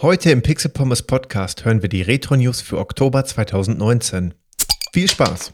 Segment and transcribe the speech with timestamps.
[0.00, 4.34] Heute im Pixel Pommes Podcast hören wir die Retro News für Oktober 2019.
[4.92, 5.52] Viel Spaß!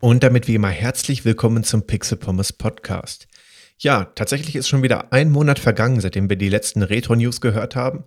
[0.00, 3.26] Und damit wie immer herzlich willkommen zum Pixel Pommes Podcast.
[3.78, 7.74] Ja, tatsächlich ist schon wieder ein Monat vergangen, seitdem wir die letzten Retro News gehört
[7.74, 8.04] haben.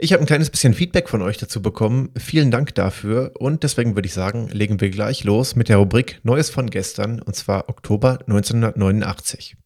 [0.00, 2.10] Ich habe ein kleines bisschen Feedback von euch dazu bekommen.
[2.16, 3.32] Vielen Dank dafür.
[3.36, 7.20] Und deswegen würde ich sagen, legen wir gleich los mit der Rubrik Neues von gestern,
[7.20, 9.56] und zwar Oktober 1989.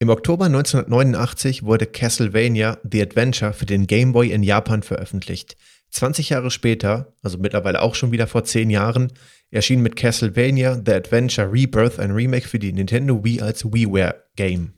[0.00, 5.56] Im Oktober 1989 wurde Castlevania The Adventure für den Game Boy in Japan veröffentlicht.
[5.90, 9.12] 20 Jahre später, also mittlerweile auch schon wieder vor 10 Jahren,
[9.52, 14.72] erschien mit Castlevania The Adventure Rebirth ein Remake für die Nintendo Wii als WiiWare-Game.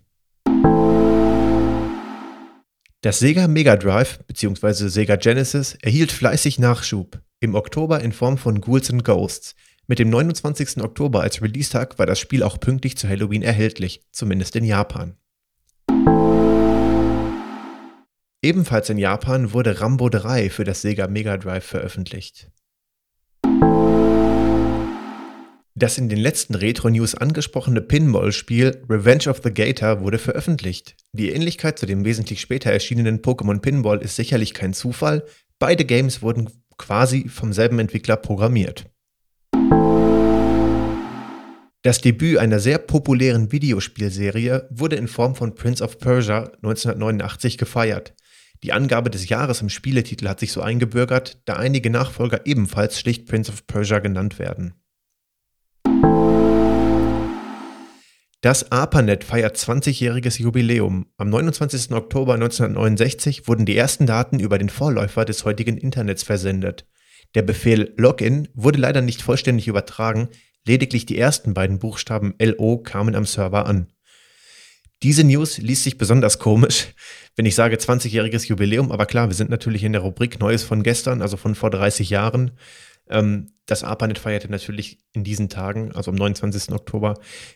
[3.05, 4.87] Das Sega Mega Drive bzw.
[4.87, 9.57] Sega Genesis erhielt fleißig Nachschub, im Oktober in Form von Ghouls and Ghosts.
[9.89, 10.81] Mit dem 29.
[10.85, 15.17] Oktober als Release-Tag war das Spiel auch pünktlich zu Halloween erhältlich, zumindest in Japan.
[18.41, 22.53] Ebenfalls in Japan wurde Rambo 3 für das Sega Mega Drive veröffentlicht.
[25.75, 30.97] Das in den letzten Retro-News angesprochene Pinball-Spiel Revenge of the Gator wurde veröffentlicht.
[31.13, 35.25] Die Ähnlichkeit zu dem wesentlich später erschienenen Pokémon Pinball ist sicherlich kein Zufall.
[35.59, 38.91] Beide Games wurden quasi vom selben Entwickler programmiert.
[41.81, 48.15] Das Debüt einer sehr populären Videospielserie wurde in Form von Prince of Persia 1989 gefeiert.
[48.63, 53.27] Die Angabe des Jahres im Spieletitel hat sich so eingebürgert, da einige Nachfolger ebenfalls schlicht
[53.27, 54.75] Prince of Persia genannt werden.
[58.43, 61.07] Das ARPANET feiert 20-jähriges Jubiläum.
[61.17, 61.93] Am 29.
[61.93, 66.85] Oktober 1969 wurden die ersten Daten über den Vorläufer des heutigen Internets versendet.
[67.37, 70.29] Der Befehl Login wurde leider nicht vollständig übertragen,
[70.67, 73.93] lediglich die ersten beiden Buchstaben LO kamen am Server an.
[75.05, 76.89] Diese News liest sich besonders komisch,
[77.37, 80.83] wenn ich sage 20-jähriges Jubiläum, aber klar, wir sind natürlich in der Rubrik Neues von
[80.83, 82.53] gestern, also von vor 30 Jahren.
[83.13, 86.73] Ähm, das ARPANET feierte natürlich in diesen Tagen, also am 29.
[86.73, 87.15] Oktober,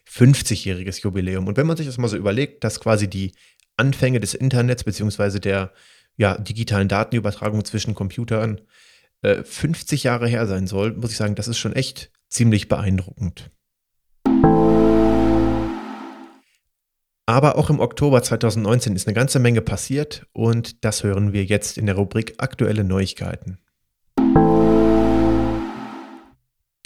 [0.09, 1.49] 50-jähriges Jubiläum.
[1.49, 3.33] Und wenn man sich das mal so überlegt, dass quasi die
[3.77, 5.73] Anfänge des Internets beziehungsweise der
[6.17, 8.61] ja, digitalen Datenübertragung zwischen Computern
[9.23, 13.51] äh, 50 Jahre her sein soll, muss ich sagen, das ist schon echt ziemlich beeindruckend.
[17.29, 21.77] Aber auch im Oktober 2019 ist eine ganze Menge passiert und das hören wir jetzt
[21.77, 23.59] in der Rubrik Aktuelle Neuigkeiten.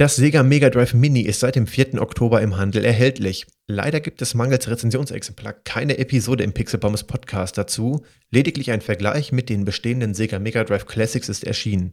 [0.01, 2.01] Das Sega Mega Drive Mini ist seit dem 4.
[2.01, 3.47] Oktober im Handel erhältlich.
[3.67, 8.03] Leider gibt es mangels Rezensionsexemplar keine Episode im Pixel Bombs Podcast dazu.
[8.31, 11.91] Lediglich ein Vergleich mit den bestehenden Sega Mega Drive Classics ist erschienen.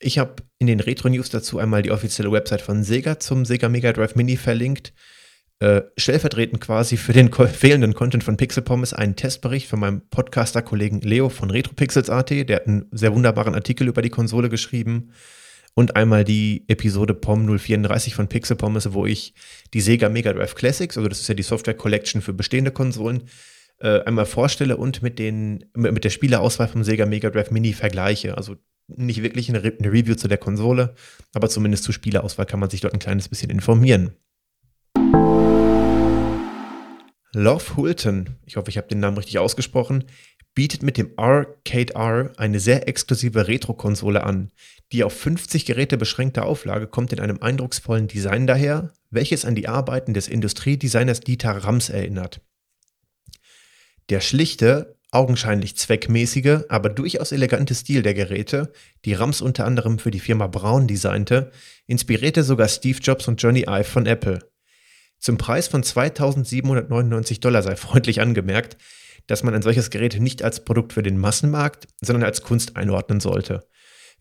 [0.00, 3.70] Ich habe in den Retro News dazu einmal die offizielle Website von Sega zum Sega
[3.70, 4.92] Mega Drive Mini verlinkt.
[5.60, 11.00] Äh, stellvertretend quasi für den fehlenden Content von Pixel Pommes einen Testbericht von meinem Podcaster-Kollegen
[11.00, 12.28] Leo von RetroPixels.at.
[12.28, 15.10] Der hat einen sehr wunderbaren Artikel über die Konsole geschrieben
[15.74, 19.34] und einmal die Episode POM 034 von Pixel Pommes, wo ich
[19.74, 23.24] die Sega Mega Drive Classics, also das ist ja die Software Collection für bestehende Konsolen,
[23.80, 28.36] äh, einmal vorstelle und mit, den, mit der Spielerauswahl vom Sega Mega Drive Mini vergleiche.
[28.36, 30.94] Also nicht wirklich eine, Re eine Review zu der Konsole,
[31.32, 34.14] aber zumindest zur Spielerauswahl kann man sich dort ein kleines bisschen informieren.
[37.36, 40.04] Love Hulton, ich hoffe, ich habe den Namen richtig ausgesprochen,
[40.54, 44.52] bietet mit dem Arcade R eine sehr exklusive Retro-Konsole an.
[44.94, 49.66] Die auf 50 Geräte beschränkte Auflage kommt in einem eindrucksvollen Design daher, welches an die
[49.66, 52.40] Arbeiten des Industriedesigners Dieter Rams erinnert.
[54.08, 58.72] Der schlichte, augenscheinlich zweckmäßige, aber durchaus elegante Stil der Geräte,
[59.04, 61.50] die Rams unter anderem für die Firma Braun designte,
[61.88, 64.48] inspirierte sogar Steve Jobs und Johnny Ive von Apple.
[65.18, 68.76] Zum Preis von 2799 Dollar sei freundlich angemerkt,
[69.26, 73.18] dass man ein solches Gerät nicht als Produkt für den Massenmarkt, sondern als Kunst einordnen
[73.18, 73.66] sollte.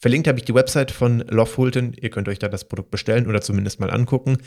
[0.03, 1.93] Verlinkt habe ich die Website von Love Hulton.
[1.93, 4.39] Ihr könnt euch da das Produkt bestellen oder zumindest mal angucken.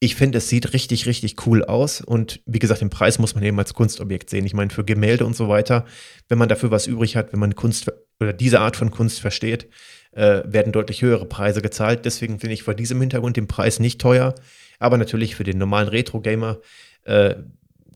[0.00, 2.00] Ich finde, es sieht richtig, richtig cool aus.
[2.00, 4.46] Und wie gesagt, den Preis muss man eben als Kunstobjekt sehen.
[4.46, 5.84] Ich meine, für Gemälde und so weiter,
[6.28, 7.88] wenn man dafür was übrig hat, wenn man Kunst
[8.18, 9.68] oder diese Art von Kunst versteht,
[10.10, 12.04] äh, werden deutlich höhere Preise gezahlt.
[12.04, 14.34] Deswegen finde ich vor diesem Hintergrund den Preis nicht teuer.
[14.80, 16.58] Aber natürlich für den normalen Retro-Gamer
[17.04, 17.36] äh,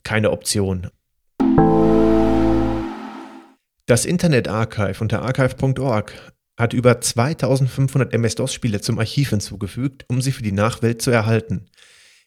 [0.05, 0.91] keine Option.
[3.87, 10.43] Das Internet Archive unter archive.org hat über 2500 MS-DOS-Spiele zum Archiv hinzugefügt, um sie für
[10.43, 11.67] die Nachwelt zu erhalten.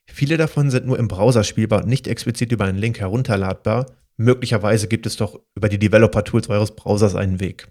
[0.05, 3.85] Viele davon sind nur im Browser spielbar und nicht explizit über einen Link herunterladbar.
[4.17, 7.67] Möglicherweise gibt es doch über die Developer-Tools eures Browsers einen Weg.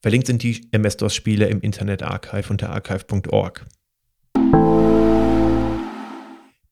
[0.00, 3.66] Verlinkt sind die MS-DOS-Spiele im Internet Archive unter archive.org.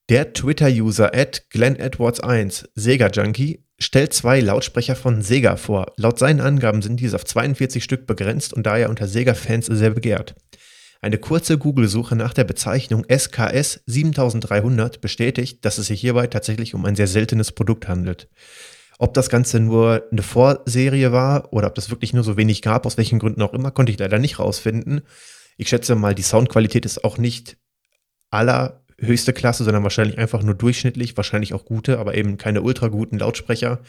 [0.09, 5.92] Der Twitter-User at GlennEdwards1, Sega Junkie, stellt zwei Lautsprecher von Sega vor.
[5.96, 10.34] Laut seinen Angaben sind diese auf 42 Stück begrenzt und daher unter Sega-Fans sehr begehrt.
[11.00, 16.84] Eine kurze Google-Suche nach der Bezeichnung SKS 7300 bestätigt, dass es sich hierbei tatsächlich um
[16.84, 18.28] ein sehr seltenes Produkt handelt.
[18.98, 22.84] Ob das Ganze nur eine Vorserie war oder ob das wirklich nur so wenig gab,
[22.84, 25.02] aus welchen Gründen auch immer, konnte ich leider nicht rausfinden.
[25.56, 27.58] Ich schätze mal, die Soundqualität ist auch nicht
[28.30, 32.89] aller höchste Klasse, sondern wahrscheinlich einfach nur durchschnittlich, wahrscheinlich auch gute, aber eben keine ultra
[32.89, 33.81] guten Lautsprecher.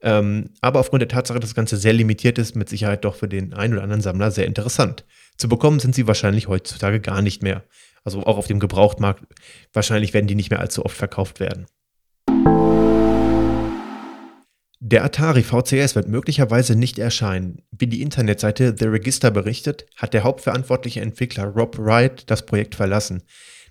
[0.00, 3.28] Ähm, aber aufgrund der Tatsache, dass das Ganze sehr limitiert ist, mit Sicherheit doch für
[3.28, 5.04] den einen oder anderen Sammler sehr interessant.
[5.36, 7.64] Zu bekommen sind sie wahrscheinlich heutzutage gar nicht mehr.
[8.04, 9.24] Also auch auf dem Gebrauchtmarkt.
[9.72, 11.66] Wahrscheinlich werden die nicht mehr allzu oft verkauft werden.
[14.80, 17.62] Der Atari VCS wird möglicherweise nicht erscheinen.
[17.72, 23.22] Wie die Internetseite The Register berichtet, hat der hauptverantwortliche Entwickler Rob Wright das Projekt verlassen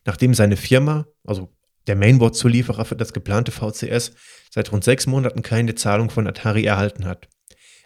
[0.08, 1.54] nachdem seine Firma, also
[1.86, 4.14] der Mainboard-Zulieferer für das geplante VCS,
[4.50, 7.28] seit rund sechs Monaten keine Zahlung von Atari erhalten hat.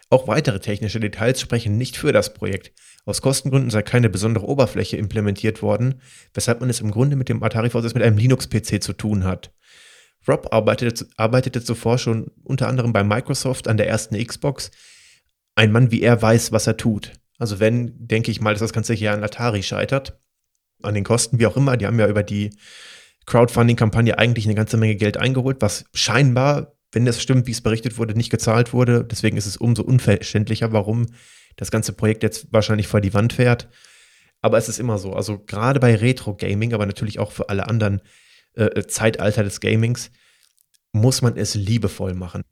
[0.08, 2.72] Auch weitere technische Details sprechen nicht für das Projekt.
[3.04, 6.00] Aus Kostengründen sei keine besondere Oberfläche implementiert worden,
[6.32, 9.52] weshalb man es im Grunde mit dem Atari VCS mit einem Linux-PC zu tun hat.
[10.28, 14.70] Rob arbeitete, arbeitete zuvor schon unter anderem bei Microsoft an der ersten Xbox.
[15.56, 17.14] Ein Mann wie er weiß, was er tut.
[17.38, 20.22] Also wenn, denke ich mal, dass das Ganze hier an Atari scheitert
[20.82, 21.76] an den Kosten, wie auch immer.
[21.76, 22.50] Die haben ja über die
[23.26, 27.98] Crowdfunding-Kampagne eigentlich eine ganze Menge Geld eingeholt, was scheinbar, wenn das stimmt, wie es berichtet
[27.98, 29.04] wurde, nicht gezahlt wurde.
[29.04, 31.06] Deswegen ist es umso unverständlicher, warum
[31.56, 33.68] das ganze Projekt jetzt wahrscheinlich vor die Wand fährt.
[34.40, 35.12] Aber es ist immer so.
[35.12, 38.02] Also gerade bei Retro-Gaming, aber natürlich auch für alle anderen
[38.54, 40.10] äh, Zeitalter des Gamings,
[40.92, 42.42] muss man es liebevoll machen.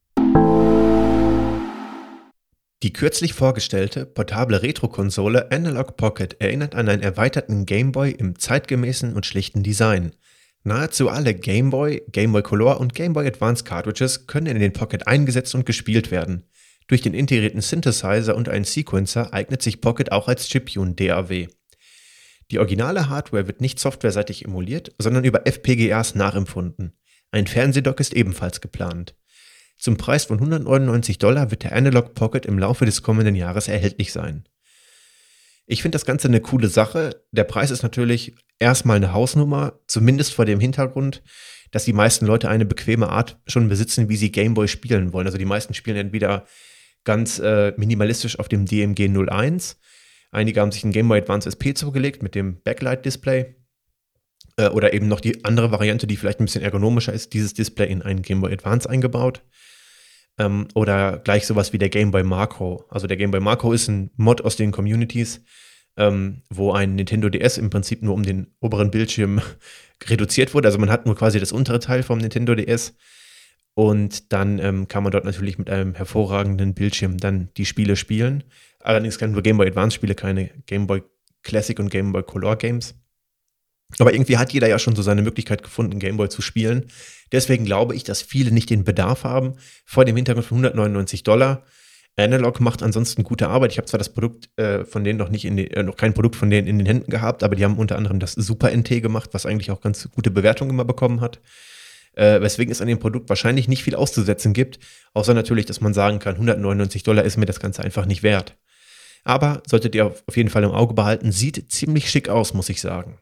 [2.83, 9.15] Die kürzlich vorgestellte portable Retro-Konsole Analog Pocket erinnert an einen erweiterten Game Boy im zeitgemäßen
[9.15, 10.13] und schlichten Design.
[10.65, 14.73] Nahezu alle Game Boy, Game Boy Color und Game Boy Advance Cartridges können in den
[14.73, 16.45] Pocket eingesetzt und gespielt werden.
[16.87, 21.49] Durch den integrierten Synthesizer und einen Sequencer eignet sich Pocket auch als Chiptune DAW.
[22.51, 26.99] Die originale Hardware wird nicht softwareseitig emuliert, sondern über FPGAs nachempfunden.
[27.31, 29.15] Ein Fernsehdock ist ebenfalls geplant.
[29.81, 34.13] Zum Preis von 199 Dollar wird der Analog Pocket im Laufe des kommenden Jahres erhältlich
[34.13, 34.45] sein.
[35.65, 37.25] Ich finde das Ganze eine coole Sache.
[37.33, 41.23] Der Preis ist natürlich erstmal eine Hausnummer, zumindest vor dem Hintergrund,
[41.71, 45.27] dass die meisten Leute eine bequeme Art schon besitzen, wie sie Gameboy spielen wollen.
[45.27, 46.45] Also die meisten spielen entweder
[47.05, 49.79] ganz äh, minimalistisch auf dem DMG 01.
[50.31, 53.55] Einige haben sich ein Gameboy Advance SP zugelegt mit dem Backlight-Display.
[54.57, 57.91] Äh, oder eben noch die andere Variante, die vielleicht ein bisschen ergonomischer ist, dieses Display
[57.91, 59.43] in einen Gameboy Advance eingebaut.
[60.41, 62.87] Ähm, oder gleich sowas wie der Game Boy Macro.
[62.89, 65.45] Also der Game Boy Macro ist ein Mod aus den Communities,
[65.99, 69.43] ähm, wo ein Nintendo DS im Prinzip nur um den oberen Bildschirm
[70.09, 70.69] reduziert wurde.
[70.69, 72.97] Also man hat nur quasi das untere Teil vom Nintendo DS.
[73.75, 78.43] Und dann ähm, kann man dort natürlich mit einem hervorragenden Bildschirm dann die Spiele spielen.
[78.81, 81.03] Allerdings kann nur Game Boy Advance Spiele, keine Game Boy
[81.43, 82.95] Classic und Game Boy Color Games.
[83.99, 86.87] Aber irgendwie hat jeder ja schon so seine Möglichkeit gefunden, Gameboy zu spielen.
[87.33, 89.55] Deswegen glaube ich, dass viele nicht den Bedarf haben.
[89.85, 91.65] Vor dem Hintergrund von 199 Dollar.
[92.17, 93.73] Analog macht ansonsten gute Arbeit.
[93.73, 96.13] Ich habe zwar das Produkt äh, von denen noch nicht in den, äh, noch kein
[96.13, 99.01] Produkt von denen in den Händen gehabt, aber die haben unter anderem das Super NT
[99.01, 101.41] gemacht, was eigentlich auch ganz gute Bewertungen immer bekommen hat.
[102.15, 104.81] Äh, weswegen es an dem Produkt wahrscheinlich nicht viel auszusetzen gibt,
[105.15, 108.57] außer natürlich, dass man sagen kann, 199 Dollar ist mir das Ganze einfach nicht wert.
[109.23, 112.81] Aber solltet ihr auf jeden Fall im Auge behalten, sieht ziemlich schick aus, muss ich
[112.81, 113.19] sagen.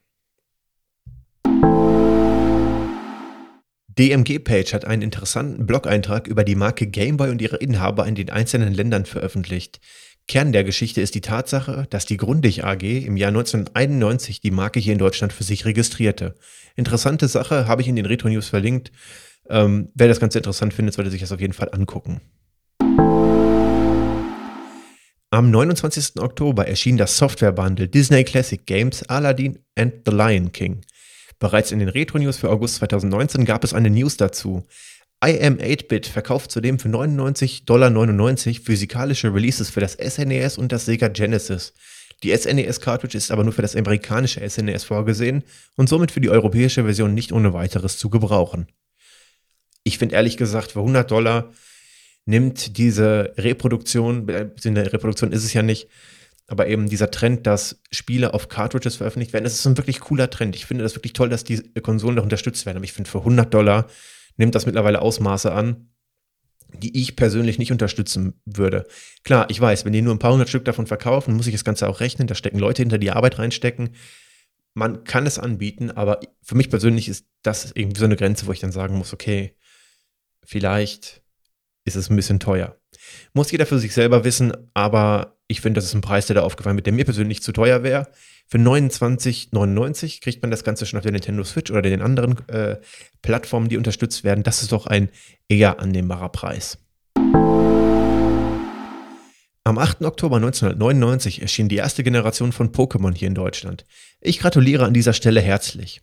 [3.98, 8.72] DMG-Page hat einen interessanten Blog-Eintrag über die Marke Gameboy und ihre Inhaber in den einzelnen
[8.72, 9.80] Ländern veröffentlicht.
[10.28, 14.78] Kern der Geschichte ist die Tatsache, dass die Grundig AG im Jahr 1991 die Marke
[14.78, 16.36] hier in Deutschland für sich registrierte.
[16.76, 18.92] Interessante Sache, habe ich in den Retro News verlinkt.
[19.50, 22.20] Ähm, wer das Ganze interessant findet, sollte sich das auf jeden Fall angucken.
[25.30, 26.20] Am 29.
[26.20, 30.82] Oktober erschien das Softwarebundle Disney Classic Games Aladdin and the Lion King.
[31.38, 34.64] Bereits in den Retro-News für August 2019 gab es eine News dazu.
[35.23, 41.09] IM8-Bit verkauft zudem für 99,99 Dollar physikalische Releases für das SNES e und das Sega
[41.09, 41.75] Genesis.
[42.23, 45.45] Die SNES-Cartridge ist aber nur für das amerikanische SNES e vorgesehen
[45.76, 48.68] und somit für die europäische Version nicht ohne weiteres zu gebrauchen.
[49.85, 51.52] Ich finde ehrlich gesagt, für 100 Dollar
[52.25, 55.88] nimmt diese Reproduktion, äh, eine Reproduktion ist es ja nicht,
[56.48, 60.30] aber eben dieser Trend, dass Spiele auf Cartridges veröffentlicht werden, das ist ein wirklich cooler
[60.30, 60.56] Trend.
[60.56, 62.78] Ich finde das wirklich toll, dass die Konsolen noch unterstützt werden.
[62.78, 63.86] Aber ich finde, für 100 Dollar
[64.36, 65.88] nimmt das mittlerweile Ausmaße an.
[66.74, 68.86] die ich persönlich nicht unterstützen würde.
[69.24, 71.64] Klar, ich weiß, wenn die nur ein paar hundert Stück davon verkaufen, muss ich das
[71.64, 72.28] Ganze auch rechnen.
[72.28, 73.90] Da stecken Leute hinter, die Arbeit reinstecken.
[74.74, 78.52] Man kann es anbieten, aber für mich persönlich ist das irgendwie so eine Grenze, wo
[78.52, 79.56] ich dann sagen muss, okay,
[80.44, 81.22] vielleicht
[81.84, 82.76] ist es ein bisschen teuer.
[83.32, 86.42] Muss jeder für sich selber wissen, aber ich finde, das ist ein Preis, der da
[86.42, 88.06] aufgefallen wird, der mir persönlich zu teuer wäre.
[88.46, 92.76] Für 29,99 kriegt man das Ganze schon auf der Nintendo Switch oder den anderen äh,
[93.22, 94.44] Plattformen, die unterstützt werden.
[94.44, 95.08] Das ist doch ein
[95.48, 96.78] eher annehmbarer Preis.
[99.64, 100.02] Am 8.
[100.02, 103.84] Oktober 1999 erschien die erste Generation von Pokémon hier in Deutschland.
[104.20, 106.02] Ich gratuliere an dieser Stelle herzlich.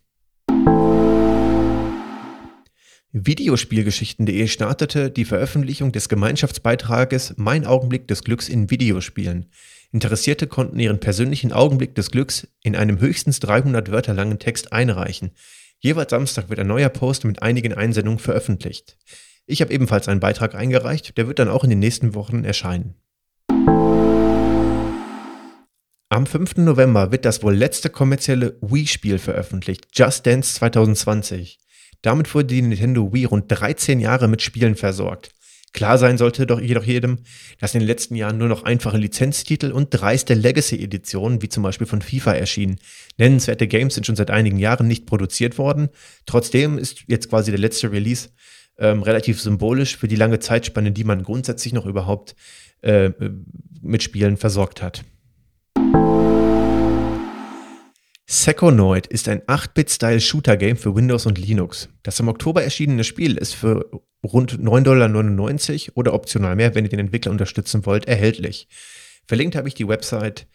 [3.18, 9.46] Videospielgeschichten.de startete die Veröffentlichung des Gemeinschaftsbeitrages Mein Augenblick des Glücks in Videospielen.
[9.94, 15.32] Interessierte konnten ihren persönlichen Augenblick des Glücks in einem höchstens 300 Wörter langen Text einreichen.
[15.80, 18.98] Jeweils Samstag wird ein neuer Post mit einigen Einsendungen veröffentlicht.
[19.46, 22.96] Ich habe ebenfalls einen Beitrag eingereicht, der wird dann auch in den nächsten Wochen erscheinen.
[26.10, 26.58] Am 5.
[26.58, 31.60] November wird das wohl letzte kommerzielle Wii-Spiel veröffentlicht, Just Dance 2020.
[32.02, 35.32] Damit wurde die Nintendo Wii rund 13 Jahre mit Spielen versorgt.
[35.76, 37.18] Klar sein sollte doch jedoch jedem,
[37.60, 41.86] dass in den letzten Jahren nur noch einfache Lizenztitel und dreiste Legacy-Editionen, wie zum Beispiel
[41.86, 42.78] von FIFA, erschienen.
[43.18, 45.90] Nennenswerte Games sind schon seit einigen Jahren nicht produziert worden.
[46.26, 48.30] Trotzdem ist jetzt quasi der letzte Release
[48.78, 52.38] ähm, relativ symbolisch für die lange Zeitspanne, die man grundsätzlich noch überhaupt
[52.82, 53.12] äh,
[53.82, 55.04] mit Spielen versorgt hat.
[58.28, 61.90] Seconoid ist ein 8-Bit-Style-Shooter-Game für Windows und Linux.
[62.02, 63.90] Das im Oktober erschienene Spiel ist für
[64.24, 68.68] rund 9,99 Dollar oder optional mehr, wenn ihr den Entwickler unterstützen wollt, erhältlich.
[69.28, 70.48] Verlinkt habe ich die Website.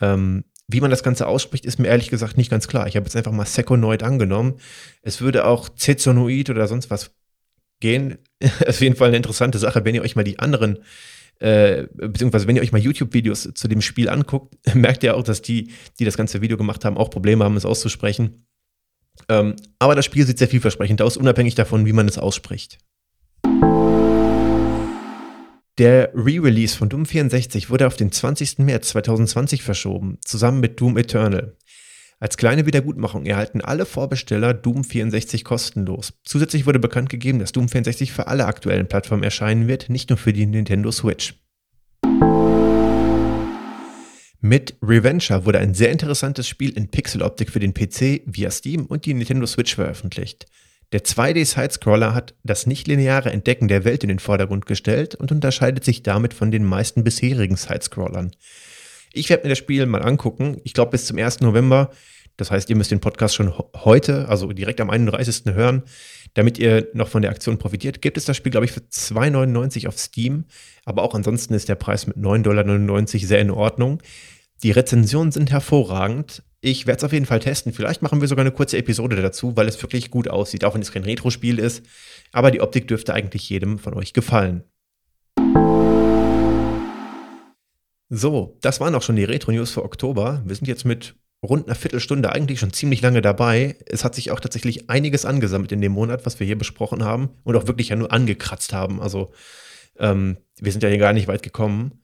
[0.00, 2.86] Ähm, wie man das Ganze ausspricht, ist mir ehrlich gesagt nicht ganz klar.
[2.86, 4.54] Ich habe jetzt einfach mal Seconoid angenommen.
[5.02, 7.10] Es würde auch Zezonoid oder sonst was
[7.80, 8.18] gehen.
[8.66, 10.78] Auf jeden Fall eine interessante Sache, wenn ihr euch mal die anderen
[11.42, 15.42] äh, beziehungsweise wenn ihr euch mal YouTube-Videos zu dem Spiel anguckt, merkt ihr auch, dass
[15.42, 18.46] die, die das ganze Video gemacht haben, auch Probleme haben, es auszusprechen.
[19.28, 22.78] Ähm, aber das Spiel sieht sehr vielversprechend aus, unabhängig davon, wie man es ausspricht.
[25.78, 28.58] Der Re-Release von Doom 64 wurde auf den 20.
[28.58, 31.56] März 2020 verschoben, zusammen mit Doom Eternal.
[32.22, 36.12] Als kleine Wiedergutmachung erhalten alle Vorbesteller Doom 64 kostenlos.
[36.22, 40.16] Zusätzlich wurde bekannt gegeben, dass Doom 64 für alle aktuellen Plattformen erscheinen wird, nicht nur
[40.16, 41.34] für die Nintendo Switch.
[44.40, 49.04] Mit Reventure wurde ein sehr interessantes Spiel in Pixeloptik für den PC via Steam und
[49.04, 50.46] die Nintendo Switch veröffentlicht.
[50.92, 56.04] Der 2D-Sidescroller hat das nichtlineare Entdecken der Welt in den Vordergrund gestellt und unterscheidet sich
[56.04, 58.30] damit von den meisten bisherigen Sidescrollern.
[59.12, 60.60] Ich werde mir das Spiel mal angucken.
[60.64, 61.40] Ich glaube, bis zum 1.
[61.40, 61.90] November.
[62.36, 65.54] Das heißt, ihr müsst den Podcast schon heute, also direkt am 31.
[65.54, 65.82] hören,
[66.34, 68.00] damit ihr noch von der Aktion profitiert.
[68.00, 70.44] Gibt es das Spiel, glaube ich, für 2,99 auf Steam.
[70.84, 74.02] Aber auch ansonsten ist der Preis mit 9,99 Dollar sehr in Ordnung.
[74.62, 76.42] Die Rezensionen sind hervorragend.
[76.60, 77.72] Ich werde es auf jeden Fall testen.
[77.72, 80.82] Vielleicht machen wir sogar eine kurze Episode dazu, weil es wirklich gut aussieht, auch wenn
[80.82, 81.84] es kein Retro-Spiel ist.
[82.32, 84.62] Aber die Optik dürfte eigentlich jedem von euch gefallen.
[88.14, 90.42] So, das waren auch schon die Retro-News für Oktober.
[90.44, 93.78] Wir sind jetzt mit rund einer Viertelstunde eigentlich schon ziemlich lange dabei.
[93.86, 97.30] Es hat sich auch tatsächlich einiges angesammelt in dem Monat, was wir hier besprochen haben
[97.42, 99.00] und auch wirklich ja nur angekratzt haben.
[99.00, 99.32] Also
[99.98, 102.02] ähm, wir sind ja hier gar nicht weit gekommen.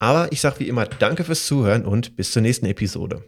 [0.00, 3.22] Aber ich sage wie immer, danke fürs Zuhören und bis zur nächsten Episode.